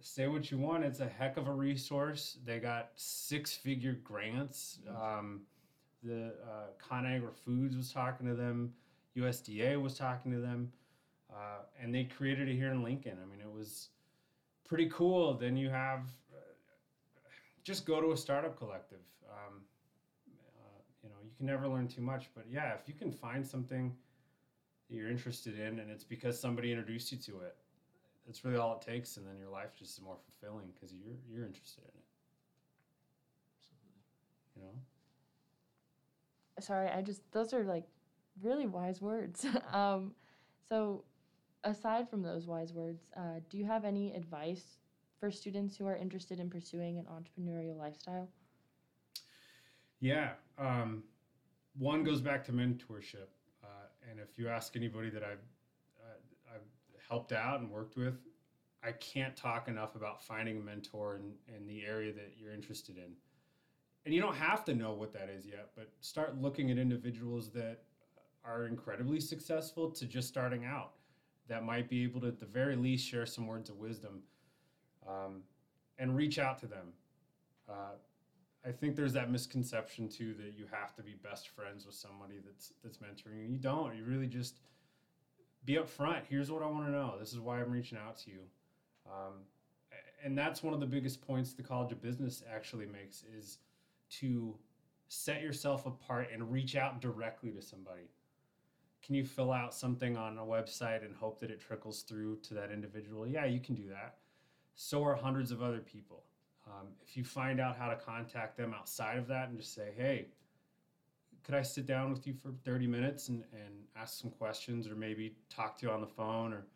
[0.00, 0.84] say what you want.
[0.84, 2.38] It's a heck of a resource.
[2.44, 4.78] They got six figure grants.
[4.88, 5.42] Um,
[6.02, 8.72] the uh, ConAgra Foods was talking to them.
[9.16, 10.72] USDA was talking to them.
[11.30, 13.18] Uh, and they created it here in Lincoln.
[13.22, 13.88] I mean, it was
[14.66, 15.34] pretty cool.
[15.34, 16.00] Then you have
[16.32, 16.38] uh,
[17.64, 19.02] just go to a startup collective.
[19.28, 19.60] Um,
[20.28, 23.46] uh, you know, you can never learn too much, but yeah, if you can find
[23.46, 23.94] something
[24.88, 27.56] you're interested in and it's because somebody introduced you to it,
[28.26, 31.16] that's really all it takes, and then your life just is more fulfilling because you're
[31.30, 32.04] you're interested in it.
[33.56, 34.56] Absolutely.
[34.56, 34.78] You know.
[36.60, 37.84] Sorry, I just those are like
[38.42, 39.46] really wise words.
[39.72, 40.12] um,
[40.68, 41.04] so,
[41.64, 44.78] aside from those wise words, uh, do you have any advice
[45.18, 48.28] for students who are interested in pursuing an entrepreneurial lifestyle?
[50.00, 50.32] Yeah.
[50.58, 51.02] Um,
[51.78, 53.28] one goes back to mentorship,
[54.10, 55.44] and if you ask anybody that I've
[56.00, 58.18] uh, I've helped out and worked with,
[58.82, 62.96] I can't talk enough about finding a mentor in, in the area that you're interested
[62.96, 63.12] in.
[64.04, 67.50] And you don't have to know what that is yet, but start looking at individuals
[67.50, 67.82] that
[68.44, 70.92] are incredibly successful to just starting out
[71.48, 74.20] that might be able to, at the very least, share some words of wisdom
[75.06, 75.42] um,
[75.98, 76.88] and reach out to them.
[77.68, 77.96] Uh,
[78.66, 82.34] I think there's that misconception too that you have to be best friends with somebody
[82.44, 83.52] that's that's mentoring you.
[83.52, 83.96] You don't.
[83.96, 84.60] You really just
[85.64, 86.22] be upfront.
[86.28, 87.14] Here's what I want to know.
[87.18, 88.40] This is why I'm reaching out to you.
[89.06, 89.34] Um,
[90.24, 93.58] and that's one of the biggest points the College of Business actually makes is
[94.10, 94.56] to
[95.08, 98.10] set yourself apart and reach out directly to somebody.
[99.04, 102.54] Can you fill out something on a website and hope that it trickles through to
[102.54, 103.26] that individual?
[103.26, 104.16] Yeah, you can do that.
[104.74, 106.24] So are hundreds of other people.
[106.68, 109.92] Um, if you find out how to contact them outside of that and just say,
[109.96, 110.26] hey,
[111.44, 114.94] could I sit down with you for 30 minutes and, and ask some questions or
[114.94, 116.66] maybe talk to you on the phone or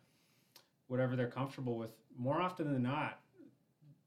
[0.87, 1.91] whatever they're comfortable with?
[2.17, 3.19] More often than not,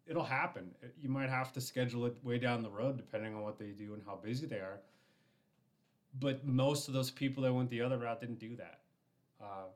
[0.07, 0.71] it'll happen.
[1.01, 3.95] You might have to schedule it way down the road depending on what they do
[3.95, 4.81] and how busy they are.
[6.19, 8.81] But most of those people that went the other route didn't do that.
[9.41, 9.67] Uh,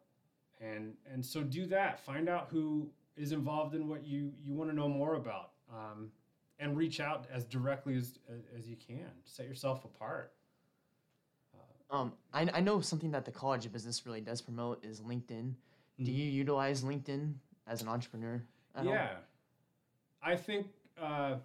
[0.61, 2.01] and and so do that.
[2.01, 6.11] Find out who is involved in what you you want to know more about, um,
[6.59, 8.19] and reach out as directly as
[8.57, 9.11] as you can.
[9.25, 10.33] Set yourself apart.
[11.91, 15.55] Um, I, I know something that the College of Business really does promote is LinkedIn.
[15.99, 16.15] Do Mhm.
[16.15, 17.35] you utilize LinkedIn
[17.67, 18.43] as an entrepreneur?
[18.77, 18.93] at all?
[18.93, 19.17] Yeah,
[20.23, 21.39] I think uh,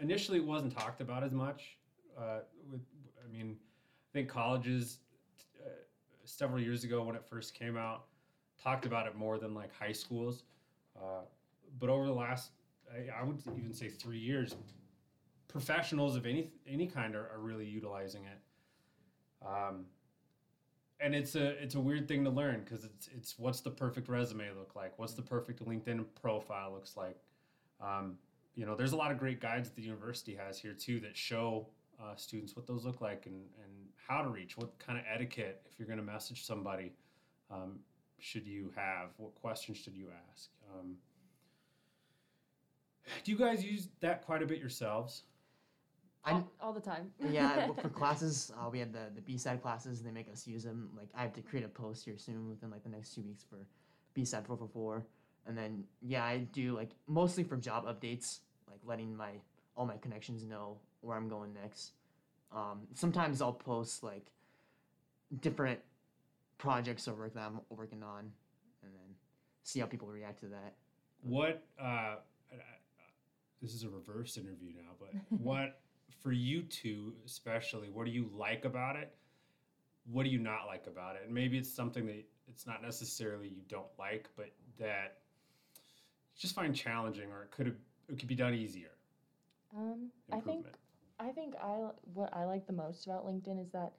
[0.00, 1.78] initially it wasn't talked about as much.
[2.18, 2.80] Uh, with,
[3.24, 3.56] I mean,
[4.10, 4.98] I think colleges
[5.64, 5.68] uh,
[6.24, 8.06] several years ago when it first came out
[8.60, 10.42] talked about it more than like high schools.
[10.96, 11.20] Uh,
[11.78, 12.50] but over the last,
[12.92, 14.54] I, would even say three years,
[15.48, 19.46] professionals of any any kind are, are really utilizing it.
[19.46, 19.86] Um,
[21.00, 24.08] and it's a it's a weird thing to learn because it's it's what's the perfect
[24.08, 24.98] resume look like?
[24.98, 27.18] What's the perfect LinkedIn profile looks like?
[27.80, 28.18] Um,
[28.54, 31.16] you know, there's a lot of great guides that the university has here too that
[31.16, 31.68] show
[32.00, 33.72] uh, students what those look like and, and
[34.08, 36.92] how to reach, what kind of etiquette if you're going to message somebody
[37.50, 37.78] um,
[38.18, 40.48] should you have, what questions should you ask.
[40.74, 40.96] Um,
[43.24, 45.22] do you guys use that quite a bit yourselves?
[46.24, 47.12] I, all, all the time.
[47.30, 50.02] yeah, for classes, uh, we had the, the BSAD classes.
[50.02, 50.90] They make us use them.
[50.96, 53.44] Like, I have to create a post here soon within, like, the next two weeks
[53.48, 53.58] for
[54.16, 55.04] BSAD 444.
[55.46, 59.30] And then, yeah, I do, like, mostly for job updates, like, letting my
[59.76, 61.92] all my connections know where I'm going next.
[62.50, 64.32] Um, sometimes I'll post, like,
[65.40, 65.78] different
[66.58, 68.20] projects or work that I'm working on
[68.82, 69.14] and then
[69.62, 70.74] see how people react to that.
[71.22, 72.18] What, uh, I- I-
[73.66, 75.10] this is a reverse interview now, but
[75.42, 75.80] what,
[76.22, 79.12] for you two especially, what do you like about it?
[80.10, 81.22] What do you not like about it?
[81.24, 85.18] And maybe it's something that it's not necessarily you don't like, but that
[85.74, 87.74] you just find challenging or it could have,
[88.08, 88.92] it could be done easier.
[89.76, 90.66] Um, I think
[91.18, 93.92] I think I what I like the most about LinkedIn is that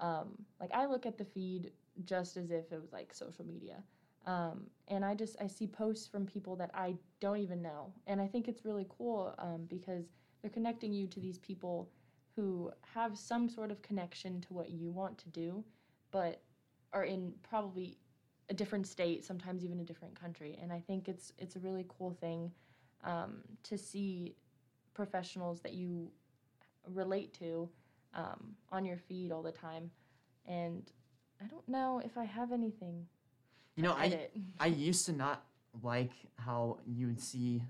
[0.00, 1.70] um, like I look at the feed
[2.04, 3.76] just as if it was like social media.
[4.26, 8.20] Um, and I just I see posts from people that I don't even know, and
[8.20, 10.06] I think it's really cool um, because
[10.40, 11.90] they're connecting you to these people
[12.36, 15.64] who have some sort of connection to what you want to do,
[16.10, 16.42] but
[16.92, 17.98] are in probably
[18.50, 20.58] a different state, sometimes even a different country.
[20.60, 22.50] And I think it's it's a really cool thing
[23.04, 24.36] um, to see
[24.94, 26.10] professionals that you
[26.92, 27.68] relate to
[28.14, 29.90] um, on your feed all the time.
[30.46, 30.90] And
[31.42, 33.06] I don't know if I have anything.
[33.76, 34.36] You know, I, edit.
[34.60, 35.44] I used to not
[35.82, 37.62] like how you would see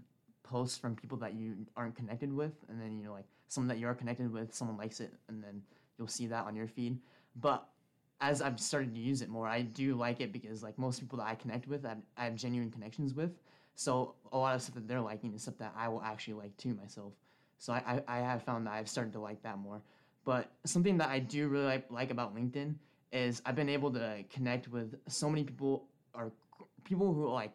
[0.42, 3.78] posts from people that you aren't connected with, and then you know, like someone that
[3.78, 5.62] you are connected with, someone likes it, and then
[5.98, 6.98] you'll see that on your feed.
[7.36, 7.66] But
[8.20, 11.18] as I've started to use it more, I do like it because like most people
[11.18, 13.30] that I connect with, I, I have genuine connections with.
[13.74, 16.56] So a lot of stuff that they're liking is stuff that I will actually like
[16.56, 17.12] too myself.
[17.58, 19.82] So I, I, I have found that I've started to like that more.
[20.24, 22.74] But something that I do really like, like about LinkedIn
[23.12, 26.33] is I've been able to connect with so many people or
[26.85, 27.55] people who like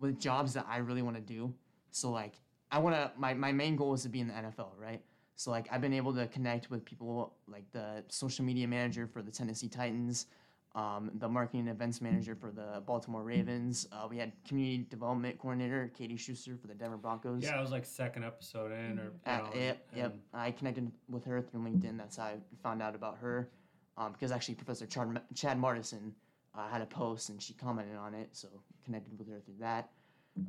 [0.00, 1.52] with jobs that I really want to do.
[1.90, 2.34] So like
[2.70, 5.02] I want to my, my main goal is to be in the NFL, right?
[5.36, 9.22] So like I've been able to connect with people like the social media manager for
[9.22, 10.26] the Tennessee Titans,
[10.74, 13.86] um, the marketing and events manager for the Baltimore Ravens.
[13.92, 17.42] Uh, we had community development coordinator Katie Schuster for the Denver Broncos.
[17.42, 20.12] Yeah, it was like second episode in or, you Uh, know, yep, yep.
[20.12, 21.98] and- I connected with her through LinkedIn.
[21.98, 23.50] That's how I found out about her.
[23.98, 26.12] Um, because actually, Professor Chad, Chad Martison
[26.54, 28.48] uh, had a post and she commented on it, so
[28.84, 29.90] connected with her through that.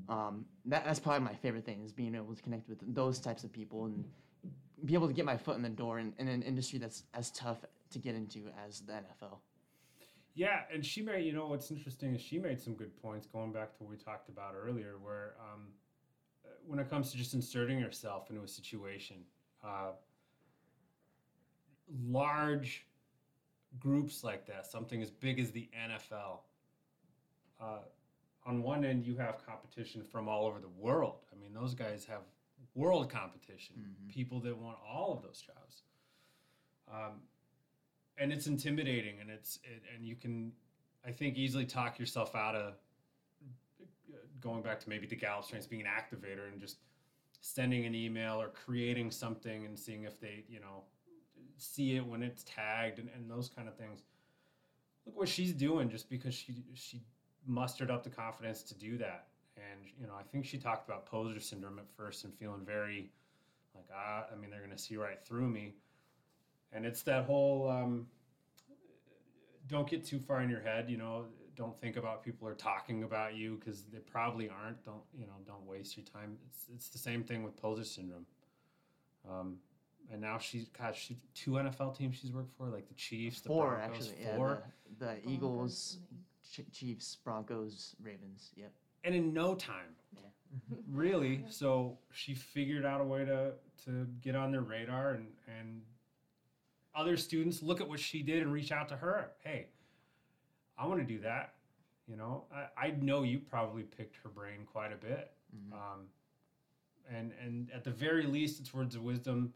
[0.07, 3.43] Um, that that's probably my favorite thing is being able to connect with those types
[3.43, 4.05] of people and
[4.85, 7.31] be able to get my foot in the door in, in an industry that's as
[7.31, 7.57] tough
[7.91, 9.37] to get into as the NFL.
[10.35, 13.51] Yeah, and she made, you know, what's interesting is she made some good points going
[13.51, 15.67] back to what we talked about earlier, where um,
[16.65, 19.17] when it comes to just inserting yourself into a situation,
[19.63, 19.91] uh,
[22.07, 22.87] large
[23.79, 26.39] groups like that, something as big as the NFL,
[27.59, 27.79] uh,
[28.45, 31.25] on one end, you have competition from all over the world.
[31.31, 32.21] I mean, those guys have
[32.75, 34.09] world competition, Mhm.
[34.09, 35.83] people that want all of those jobs.
[36.87, 37.27] Um,
[38.17, 40.55] and it's intimidating, and it's it, and you can,
[41.05, 42.77] I think, easily talk yourself out of
[44.39, 46.79] going back to maybe the Gallup strengths being an activator and just
[47.39, 50.83] sending an email or creating something and seeing if they, you know,
[51.63, 54.01] see it when it's tagged and, and those kind of things.
[55.05, 57.01] Look what she's doing just because she she
[57.45, 59.27] mustered up the confidence to do that.
[59.57, 63.11] And you know, I think she talked about poser syndrome at first and feeling very
[63.75, 65.73] like ah, I mean, they're gonna see right through me.
[66.71, 68.07] And it's that whole um,
[69.67, 70.89] don't get too far in your head.
[70.89, 74.83] You know, don't think about people are talking about you because they probably aren't.
[74.83, 75.33] Don't you know?
[75.45, 76.37] Don't waste your time.
[76.47, 78.25] It's it's the same thing with poser syndrome.
[79.29, 79.57] Um,
[80.11, 83.49] and now she's got she two NFL teams she's worked for, like the Chiefs, the
[83.49, 84.35] Four Broncos, actually, yeah.
[84.35, 84.63] four.
[84.99, 85.97] The, the Eagles,
[86.51, 88.51] Ch- Chiefs, Broncos, Ravens.
[88.55, 88.71] Yep.
[89.03, 93.53] and in no time the- really so she figured out a way to
[93.85, 95.27] to get on their radar and
[95.59, 95.81] and
[96.95, 99.65] other students look at what she did and reach out to her hey
[100.77, 101.55] i want to do that
[102.07, 105.73] you know i, I know you probably picked her brain quite a bit Mhm.
[105.73, 105.99] um,
[107.11, 109.53] and and at the very least it's words of wisdom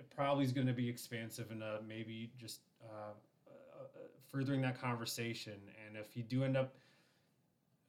[0.00, 3.12] it probably is going to be expansive and uh, maybe just uh,
[3.46, 3.86] uh, uh,
[4.32, 5.54] furthering that conversation
[5.86, 6.74] and if you do end up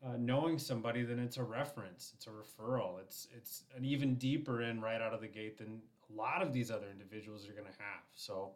[0.03, 4.63] uh, knowing somebody, then it's a reference, it's a referral, it's it's an even deeper
[4.63, 5.79] in right out of the gate than
[6.11, 8.03] a lot of these other individuals are going to have.
[8.15, 8.51] So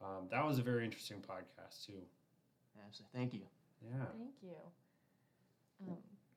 [0.00, 2.00] um, that was a very interesting podcast too.
[2.86, 3.18] Absolutely.
[3.18, 3.40] Thank you.
[3.82, 5.88] Yeah, Thank you.
[5.88, 5.96] Um,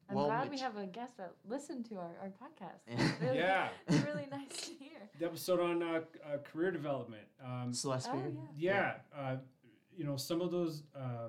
[0.09, 2.79] I'm Well, glad we have a guest that listened to our, our podcast.
[2.87, 2.95] Yeah.
[2.97, 3.69] It's really, yeah.
[3.87, 4.89] it's really nice to hear.
[5.19, 7.21] The episode on uh, uh, career development.
[7.45, 8.35] Um, Celeste Oh, Beard.
[8.57, 8.93] yeah.
[9.15, 9.35] yeah, uh,
[9.95, 11.27] you know some of those uh,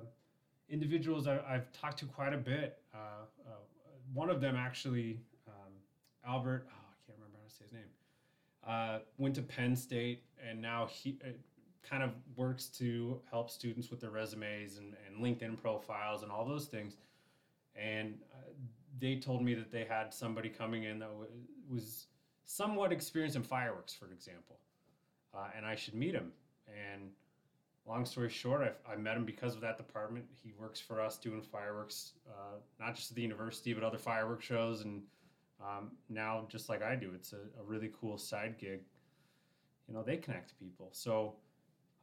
[0.69, 2.79] individuals I, I've talked to quite a bit.
[2.93, 2.97] Uh,
[3.47, 3.51] uh,
[4.13, 5.71] one of them actually, um,
[6.27, 6.65] Albert.
[6.67, 7.83] Oh, I can't remember how to say his name.
[8.67, 11.27] Uh, went to Penn State and now he uh,
[11.87, 16.43] kind of works to help students with their resumes and, and LinkedIn profiles and all
[16.43, 16.95] those things.
[17.75, 18.15] And
[18.99, 21.29] they told me that they had somebody coming in that w-
[21.69, 22.07] was
[22.45, 24.57] somewhat experienced in fireworks, for example,
[25.33, 26.31] uh, and I should meet him.
[26.67, 27.09] And
[27.87, 30.25] long story short, I, I met him because of that department.
[30.43, 34.45] He works for us doing fireworks, uh, not just at the university, but other fireworks
[34.45, 34.81] shows.
[34.81, 35.01] And
[35.61, 38.81] um, now, just like I do, it's a, a really cool side gig.
[39.87, 40.89] You know, they connect people.
[40.91, 41.35] So,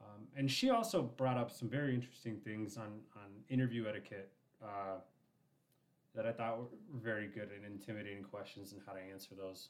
[0.01, 4.31] um, and she also brought up some very interesting things on, on interview etiquette
[4.63, 4.99] uh,
[6.15, 6.67] that I thought were
[7.03, 9.69] very good and intimidating questions and how to answer those.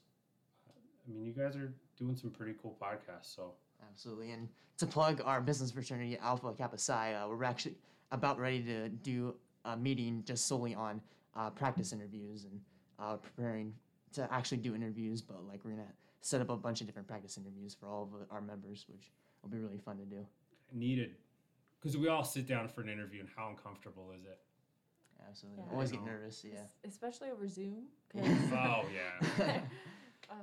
[0.68, 3.34] I mean, you guys are doing some pretty cool podcasts.
[3.34, 3.52] So,
[3.90, 4.30] Absolutely.
[4.32, 7.76] And to plug our business fraternity, Alpha Kappa Psi, uh, we're actually
[8.10, 11.00] about ready to do a meeting just solely on
[11.36, 12.60] uh, practice interviews and
[12.98, 13.72] uh, preparing
[14.12, 15.22] to actually do interviews.
[15.22, 18.10] But like we're gonna set up a bunch of different practice interviews for all of
[18.30, 19.10] our members, which
[19.42, 20.26] will be really fun to do.
[20.72, 21.16] needed
[21.80, 24.38] because we all sit down for an interview and how uncomfortable is it
[25.28, 25.64] Absolutely.
[25.66, 25.72] Yeah.
[25.72, 26.44] Always get nervous.
[26.44, 26.60] Yeah.
[26.86, 27.84] Especially over Zoom.
[28.52, 29.60] oh yeah
[30.30, 30.34] Uh,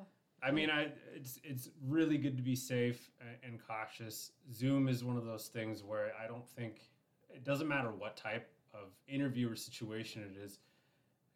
[0.44, 3.10] i mean i it's it's really good to be safe
[3.44, 6.90] and cautious zoom is one of those things where i don't think
[7.30, 10.60] it doesn't matter what type of interview or situation it is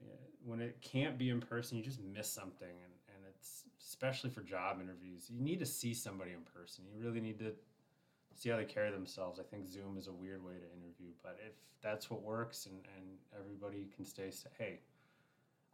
[0.02, 0.06] uh,
[0.46, 4.42] when it can't be in person you just miss something and, and it's especially for
[4.42, 7.54] job interviews you need to see somebody in person you really need to
[8.36, 11.38] see how they carry themselves i think zoom is a weird way to interview but
[11.46, 13.06] if that's what works and, and
[13.40, 14.80] everybody can stay sa- hey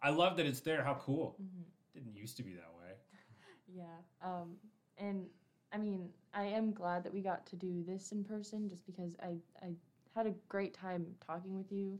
[0.01, 1.63] i love that it's there how cool mhm.
[1.93, 2.93] didn't used to be that way
[3.67, 3.97] Yeah.
[4.23, 4.55] Um,
[4.97, 5.27] and
[5.73, 9.15] I mean, I am glad that we got to do this in person just because
[9.21, 9.73] I, I
[10.15, 11.99] had a great time talking with you,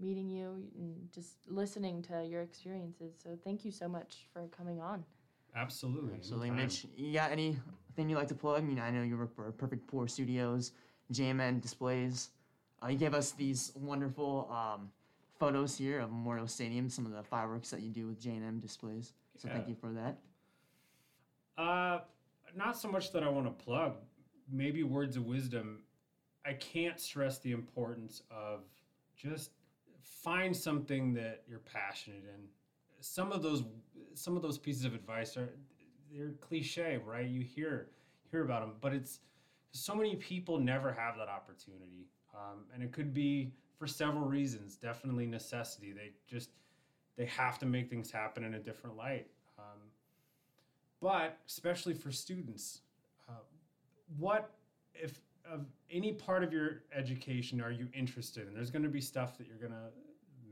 [0.00, 3.14] meeting you, and just listening to your experiences.
[3.22, 5.04] So thank you so much for coming on.
[5.56, 6.14] Absolutely.
[6.14, 6.66] Absolutely, anytime.
[6.66, 6.86] Mitch.
[6.96, 8.62] You got anything you'd like to plug?
[8.62, 10.72] I mean, I know you work for Perfect Poor Studios,
[11.10, 12.30] J&M Displays.
[12.82, 14.90] Uh, you gave us these wonderful um,
[15.38, 19.12] photos here of Memorial Stadium, some of the fireworks that you do with J&M Displays.
[19.36, 20.18] So thank you for that.
[21.56, 22.00] Uh,
[22.56, 23.94] not so much that I want to plug.
[24.50, 25.82] Maybe words of wisdom.
[26.46, 28.60] I can't stress the importance of
[29.16, 29.50] just
[30.02, 32.48] find something that you're passionate in.
[33.00, 33.64] Some of those,
[34.14, 35.50] some of those pieces of advice are
[36.12, 37.26] they're cliche, right?
[37.26, 37.88] You hear
[38.30, 39.20] hear about them, but it's
[39.72, 44.76] so many people never have that opportunity, um, and it could be for several reasons.
[44.76, 45.92] Definitely necessity.
[45.92, 46.50] They just
[47.16, 49.26] they have to make things happen in a different light.
[49.58, 49.78] Um,
[51.00, 52.80] but especially for students,
[53.28, 53.32] uh,
[54.18, 54.50] what
[54.94, 55.20] if
[55.50, 58.54] of any part of your education are you interested in?
[58.54, 59.88] There's going to be stuff that you're going to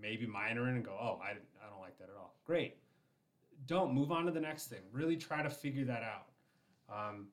[0.00, 2.35] maybe minor in and go, oh, I, I don't like that at all.
[2.46, 2.76] Great.
[3.66, 4.80] Don't move on to the next thing.
[4.92, 6.28] Really try to figure that out.
[6.88, 7.26] Um,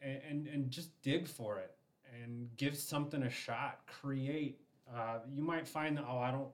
[0.00, 1.74] and, and, and just dig for it
[2.22, 3.80] and give something a shot.
[3.86, 4.60] Create.
[4.92, 6.48] Uh, you might find that, oh, I don't,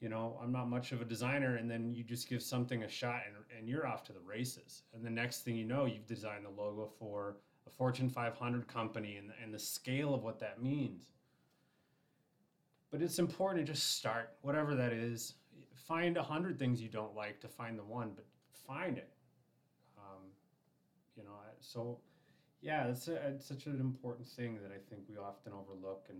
[0.00, 1.56] you know, I'm not much of a designer.
[1.56, 4.82] And then you just give something a shot and, and you're off to the races.
[4.94, 9.16] And the next thing you know, you've designed the logo for a Fortune 500 company
[9.16, 11.12] and, and the scale of what that means.
[12.90, 15.34] But it's important to just start, whatever that is.
[15.86, 18.24] Find a hundred things you don't like to find the one, but
[18.66, 19.10] find it.
[19.98, 20.24] Um,
[21.16, 21.30] you know,
[21.60, 21.98] so
[22.60, 26.18] yeah, it's, a, it's such an important thing that I think we often overlook and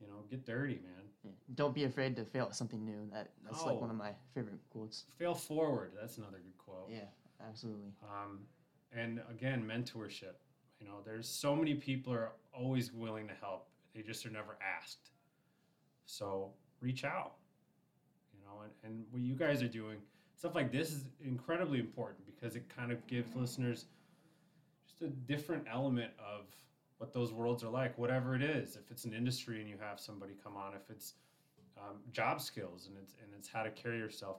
[0.00, 1.04] you know, get dirty, man.
[1.24, 1.30] Yeah.
[1.54, 3.08] Don't be afraid to fail at something new.
[3.12, 5.04] That that's like one of my favorite quotes.
[5.18, 5.92] Fail forward.
[5.98, 6.90] That's another good quote.
[6.90, 7.06] Yeah,
[7.46, 7.92] absolutely.
[8.02, 8.40] Um,
[8.94, 10.34] and again, mentorship.
[10.80, 13.68] You know, there's so many people are always willing to help.
[13.94, 15.10] They just are never asked.
[16.04, 17.32] So reach out.
[18.46, 19.98] Know, and, and what you guys are doing,
[20.36, 23.86] stuff like this is incredibly important because it kind of gives listeners
[24.86, 26.46] just a different element of
[26.98, 28.76] what those worlds are like, whatever it is.
[28.76, 31.14] If it's an industry and you have somebody come on, if it's
[31.76, 34.36] um, job skills and it's and it's how to carry yourself.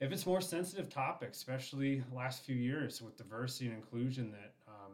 [0.00, 4.92] If it's more sensitive topics, especially last few years with diversity and inclusion that um,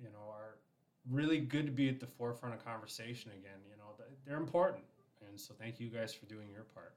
[0.00, 0.56] you know are
[1.10, 3.60] really good to be at the forefront of conversation again.
[3.70, 4.84] You know they're important,
[5.28, 6.94] and so thank you guys for doing your part.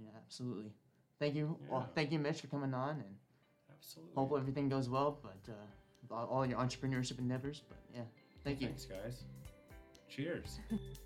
[0.00, 0.72] Yeah, absolutely.
[1.18, 1.56] Thank you.
[1.62, 1.72] Yeah.
[1.72, 3.14] Well, thank you, Mitch, for coming on, and
[3.74, 4.12] absolutely.
[4.14, 5.18] Hope everything goes well.
[5.22, 7.62] But uh, all your entrepreneurship endeavors.
[7.68, 8.02] But yeah,
[8.44, 8.68] thank you.
[8.68, 9.24] Thanks, guys.
[10.08, 10.60] Cheers.